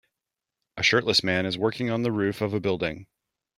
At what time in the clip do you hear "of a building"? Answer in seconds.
2.41-3.05